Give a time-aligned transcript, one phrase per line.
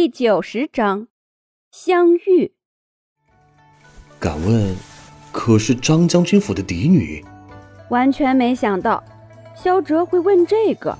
[0.00, 1.08] 第九十章
[1.72, 2.52] 相遇。
[4.20, 4.76] 敢问，
[5.32, 7.24] 可是张将军府的嫡女？
[7.88, 9.02] 完全没想到，
[9.56, 10.96] 萧哲会问这个。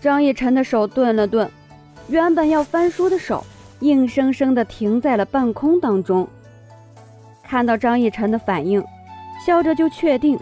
[0.00, 1.50] 张逸晨的手顿了顿，
[2.06, 3.44] 原本要翻书的手，
[3.80, 6.28] 硬生生的停在了半空当中。
[7.42, 8.80] 看到张逸晨的反应，
[9.44, 10.38] 萧哲就确定，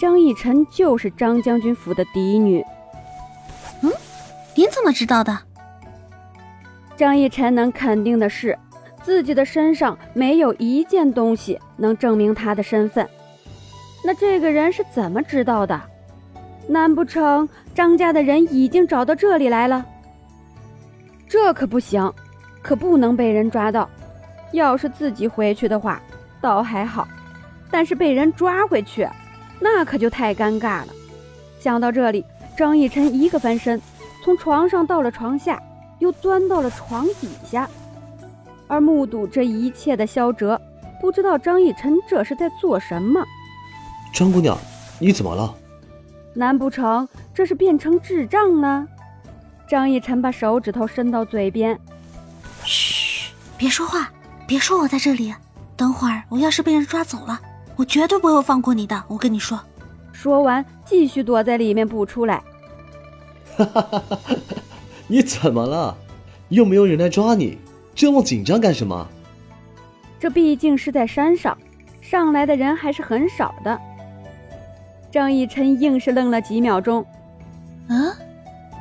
[0.00, 2.64] 张逸晨就是张将军府的嫡女。
[3.82, 3.90] 嗯，
[4.54, 5.45] 您怎么知道的？
[6.96, 8.58] 张逸晨能肯定的是，
[9.02, 13.06] 自己的身上没有一件东西能证明他的身份。
[14.02, 15.78] 那这个人是怎么知道的？
[16.66, 19.84] 难不成张家的人已经找到这里来了？
[21.28, 22.10] 这可不行，
[22.62, 23.88] 可不能被人抓到。
[24.52, 26.00] 要是自己回去的话，
[26.40, 27.06] 倒还好；
[27.70, 29.06] 但是被人抓回去，
[29.60, 30.88] 那可就太尴尬了。
[31.60, 32.24] 想到这里，
[32.56, 33.80] 张逸晨一个翻身，
[34.24, 35.60] 从床上到了床下。
[35.98, 37.68] 又钻到了床底下，
[38.66, 40.60] 而目睹这一切的萧哲
[41.00, 43.24] 不知道张逸晨这是在做什么。
[44.12, 44.56] 张姑娘，
[44.98, 45.54] 你怎么了？
[46.34, 48.86] 难不成这是变成智障了？
[49.68, 51.78] 张逸晨把手指头伸到嘴边，
[52.64, 54.10] 嘘，别说话，
[54.46, 55.34] 别说我在这里。
[55.76, 57.40] 等会儿我要是被人抓走了，
[57.76, 59.02] 我绝对不会放过你的。
[59.08, 59.60] 我跟你说。
[60.12, 62.42] 说完，继续躲在里面不出来。
[63.56, 64.36] 哈哈哈哈哈。
[65.08, 65.96] 你怎么了？
[66.48, 67.58] 又没有人来抓你，
[67.94, 69.06] 这么紧张干什么？
[70.18, 71.56] 这毕竟是在山上，
[72.00, 73.80] 上来的人还是很少的。
[75.10, 77.04] 张逸琛硬是愣了几秒钟。
[77.88, 78.14] 啊，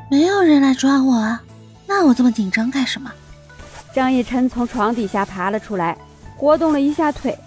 [0.10, 1.42] 没有人来抓我啊？
[1.88, 3.12] 那我这么紧张干什么？
[3.94, 5.98] 张逸琛从床底下爬了出来，
[6.36, 7.38] 活动了一下腿，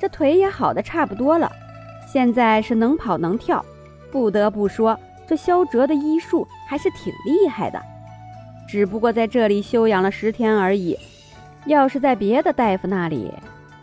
[0.00, 1.50] 这腿也好的差不多了，
[2.10, 3.64] 现在是能跑能跳。
[4.10, 7.82] 不得不说，这萧哲的医术还是挺厉害的。
[8.68, 10.98] 只不过在这里休养了十天而已，
[11.66, 13.32] 要是在别的大夫那里，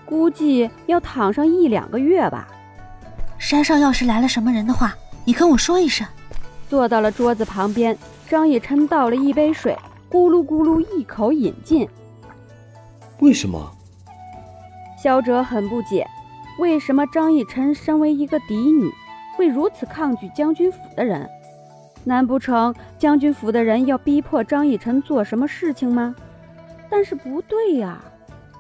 [0.06, 2.48] 估计要躺上一两个月吧。
[3.38, 6.06] 山上要是来了什么人的话，你跟我说一声。
[6.70, 7.98] 坐到了桌子旁边，
[8.28, 9.78] 张逸琛倒了一杯水，
[10.10, 11.88] 咕噜咕噜一口饮尽。
[13.20, 13.72] 为什么？
[15.02, 16.08] 萧哲很不解，
[16.60, 18.90] 为什么张逸琛身为一个嫡女，
[19.36, 21.30] 会如此抗拒将军府的人？
[22.04, 26.16] 难不成将军府的人要逼迫张逸晨做什么事情吗？
[26.90, 28.04] 但是不对呀，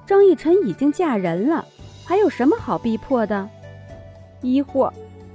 [0.08, 1.64] 张逸晨已经嫁人了，
[2.06, 3.48] 还有什么好逼迫的？
[4.42, 4.92] 疑惑、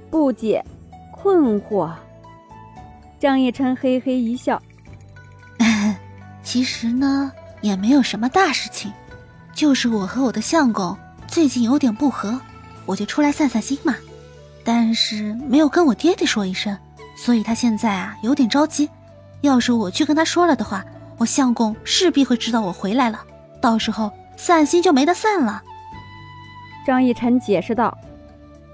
[0.09, 0.63] 不解、
[1.11, 1.91] 困惑。
[3.19, 4.61] 张逸晨嘿嘿一笑，
[6.43, 7.31] 其实呢，
[7.61, 8.91] 也没有什么大事情，
[9.53, 10.97] 就是我和我的相公
[11.27, 12.39] 最近有点不和，
[12.85, 13.95] 我就出来散散心嘛。
[14.63, 16.77] 但是没有跟我爹爹说一声。
[17.21, 18.89] 所以他现在啊有点着急，
[19.41, 20.85] 要是我去跟他说了的话，
[21.17, 23.19] 我相公势必会知道我回来了，
[23.59, 25.61] 到时候散心就没得散了。
[26.87, 27.95] 张逸晨解释道。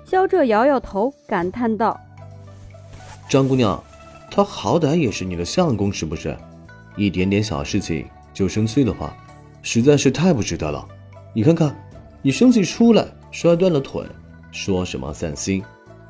[0.06, 2.00] 萧哲摇摇头，感叹道
[3.28, 3.84] ：“张姑娘，
[4.30, 6.38] 他好歹也是你的相公，是不是？
[6.96, 9.12] 一点点小事情就生气的话，
[9.64, 10.88] 实在是太不值得了。
[11.34, 11.76] 你看看，
[12.22, 14.06] 你生气出来摔断了腿，
[14.52, 15.64] 说什么散心？”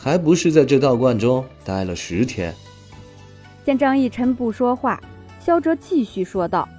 [0.05, 2.53] 还不是在这道观中待了十天。
[3.65, 5.01] 见张逸晨不说话，
[5.39, 6.69] 萧哲继续说道：“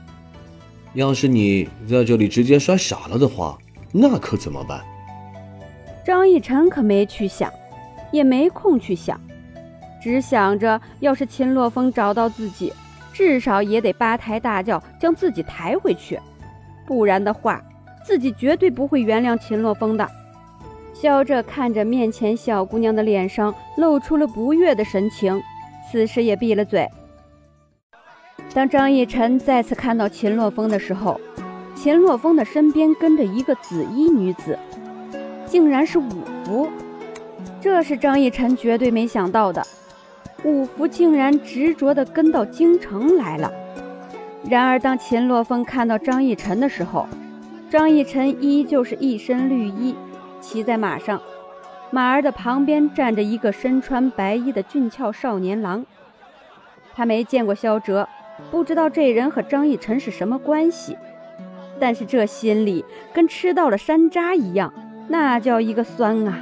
[0.95, 3.59] 要是你在这里直接摔傻了的话，
[3.91, 4.81] 那可怎么办？”
[6.07, 7.53] 张逸晨可没去想，
[8.13, 9.21] 也没空去想，
[10.01, 12.73] 只想着要是秦洛风找到自己，
[13.13, 16.17] 至少也得八抬大轿将自己抬回去，
[16.87, 17.61] 不然的话，
[18.05, 20.09] 自己绝对不会原谅秦洛风的。
[20.99, 25.43] 笑着看着面前小姑娘的脸上露出了不悦的神情，
[25.91, 26.89] 此时也闭了嘴。
[28.55, 31.21] 当张逸晨再次看到秦洛风的时候，
[31.75, 34.59] 秦洛风的身边跟着一个紫衣女子，
[35.45, 36.11] 竟然是五
[36.45, 36.67] 福。
[37.61, 39.63] 这是张逸晨绝对没想到的，
[40.45, 43.53] 五福竟然执着地跟到京城来了。
[44.49, 47.07] 然而，当秦洛风看到张逸晨的时候，
[47.69, 49.95] 张逸晨依旧是一身绿衣。
[50.41, 51.21] 骑在马上，
[51.91, 55.85] 马儿的旁边站着一个身穿白衣的俊俏少年郎。
[56.95, 58.09] 他没见过萧哲，
[58.51, 60.97] 不知道这人和张逸晨是什么关系，
[61.79, 64.73] 但是这心里跟吃到了山楂一样，
[65.09, 66.39] 那叫一个酸啊！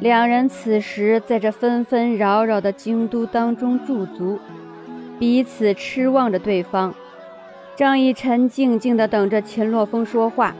[0.00, 4.38] 两人此时在这纷纷扰扰的京都当中驻足，
[5.18, 6.94] 彼此痴望着对方。
[7.74, 10.54] 张逸晨静静地等着秦洛风说话。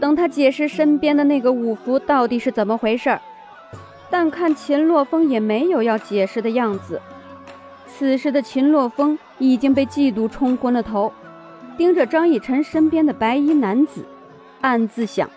[0.00, 3.20] 等他解释身边的那个五福到底是怎么回事儿，
[4.08, 7.00] 但看秦洛风也没有要解释的样子。
[7.86, 11.12] 此时的秦洛风已经被嫉妒冲昏了头，
[11.76, 14.02] 盯着张逸晨身边的白衣男子，
[14.62, 15.28] 暗自想：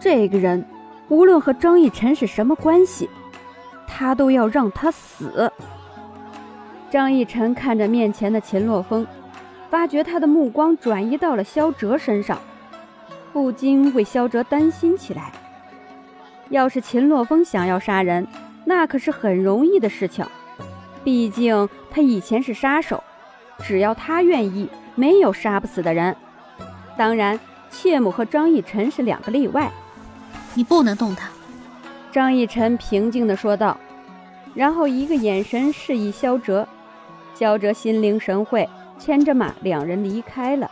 [0.00, 0.64] 这个人
[1.08, 3.08] 无论和张逸晨是什么关系，
[3.86, 5.52] 他都要让他死。
[6.90, 9.06] 张逸晨看着面前的秦洛风，
[9.70, 12.38] 发觉他的目光转移到了萧哲身上，
[13.36, 15.30] 不禁为萧哲担心起来。
[16.48, 18.26] 要是秦洛风想要杀人，
[18.64, 20.24] 那可是很容易的事情，
[21.04, 23.04] 毕竟他以前是杀手，
[23.58, 26.16] 只要他愿意，没有杀不死的人。
[26.96, 27.38] 当然，
[27.70, 29.70] 切姆和张逸晨是两个例外。
[30.54, 31.28] 你不能动他，
[32.10, 33.76] 张逸晨平静地说道，
[34.54, 36.66] 然后一个眼神示意萧哲。
[37.34, 38.66] 萧哲心领神会，
[38.98, 40.70] 牵着马，两人离开了。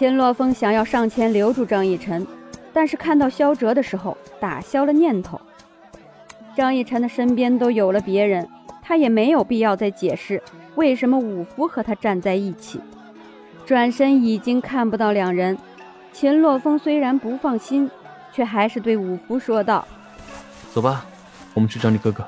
[0.00, 2.26] 秦洛风想要上前留住张逸晨，
[2.72, 5.38] 但是看到萧哲的时候，打消了念头。
[6.56, 8.48] 张逸晨的身边都有了别人，
[8.82, 10.42] 他也没有必要再解释
[10.74, 12.80] 为什么五福和他站在一起。
[13.66, 15.58] 转身已经看不到两人，
[16.14, 17.90] 秦洛风虽然不放心，
[18.32, 19.86] 却还是对五福说道
[20.72, 21.04] ：“走吧，
[21.52, 22.26] 我们去找你哥哥。”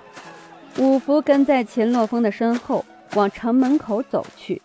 [0.77, 2.85] 五福跟在秦洛风的身后。
[3.15, 4.63] 往城门口走去，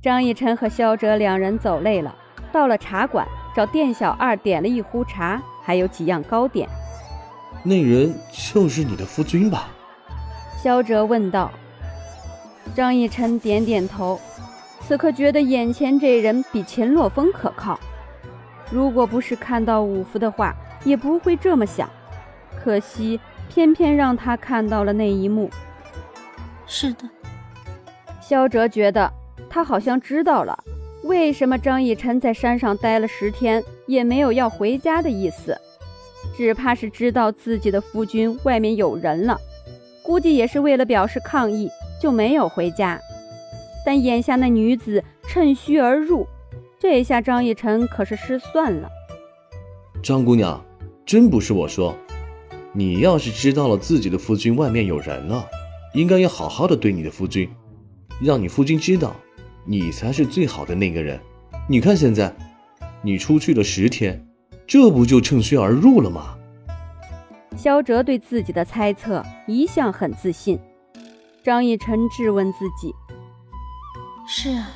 [0.00, 2.14] 张逸晨和萧哲两人走累了，
[2.52, 6.68] 到了茶馆，找店小二点了一壶茶，还有几样糕点。
[7.64, 9.68] 那人就是你的夫君吧？
[10.62, 11.50] 萧哲问道。
[12.76, 14.20] 张逸晨点点头，
[14.80, 17.78] 此刻觉得眼前这人比秦洛风可靠。
[18.70, 20.54] 如果不是看到五福的话，
[20.84, 21.90] 也不会这么想。
[22.62, 23.18] 可惜，
[23.48, 25.50] 偏偏让他看到了那一幕。
[26.66, 27.08] 是的。
[28.20, 29.12] 萧哲觉得
[29.48, 30.64] 他好像知道了
[31.04, 35.56] 为什么张逸晨在山上待了十天也没有要回家的意思，
[36.36, 39.38] 只怕是知道自己的夫君外面有人了，
[40.02, 41.70] 估计也是为了表示抗议
[42.00, 43.00] 就没有回家。
[43.86, 46.26] 但眼下那女子趁虚而入，
[46.78, 48.88] 这下张逸晨可是失算了。
[50.02, 50.62] 张姑娘，
[51.06, 51.96] 真不是我说，
[52.72, 55.48] 你要是知道了自己的夫君外面有人了，
[55.94, 57.48] 应该要好好的对你的夫君。
[58.20, 59.14] 让你夫君知道，
[59.70, 61.20] 你才是最好的那个人。
[61.68, 62.34] 你看现在，
[63.02, 64.26] 你出去了十天，
[64.66, 66.38] 这不就趁虚而入了吗？
[67.54, 70.58] 萧哲对自己的猜测一向很自信。
[71.44, 72.94] 张逸晨质问自己：
[74.26, 74.70] 是啊，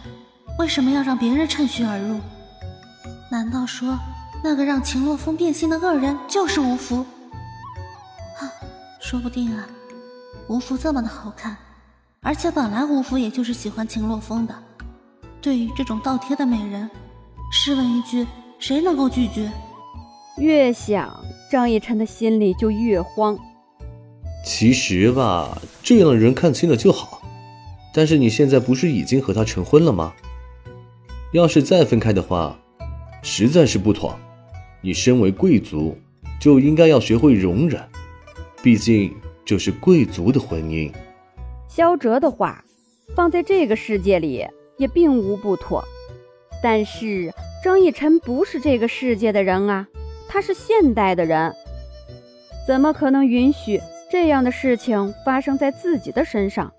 [0.58, 2.20] 为什么要让别人趁虚而入？
[3.30, 3.98] 难道说
[4.44, 6.96] 那个让秦洛风变心的恶人就是吴福？
[8.40, 8.52] 啊，
[9.00, 9.66] 说不定啊，
[10.48, 11.56] 吴福这么的好看。
[12.20, 14.54] 而且本来吴福也就是喜欢秦洛风的，
[15.42, 16.88] 对于这种倒贴的美人，
[17.50, 18.24] 试问一句，
[18.60, 19.50] 谁能够拒绝？
[20.38, 21.12] 越想，
[21.50, 23.36] 张逸晨的心里就越慌。
[24.46, 27.20] 其实吧，这样的人看清了就好。
[27.92, 30.12] 但是你现在不是已经和他成婚了吗？
[31.32, 32.56] 要是再分开的话，
[33.20, 34.16] 实在是不妥。
[34.80, 35.98] 你身为贵族，
[36.40, 37.82] 就应该要学会容忍，
[38.62, 39.12] 毕竟
[39.44, 40.92] 这是贵族的婚姻。
[41.68, 42.64] 萧哲的话，
[43.16, 44.46] 放在这个世界里
[44.82, 45.84] 也并无不妥。
[46.60, 47.32] 但是
[47.62, 49.86] 张逸晨不是这个世界的人啊，
[50.28, 51.54] 他是现代的人，
[52.66, 53.80] 怎么可能允许
[54.10, 56.72] 这样的事情发生在自己的身上？